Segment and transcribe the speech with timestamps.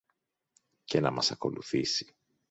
[0.83, 2.15] και να μας ακολουθήσει.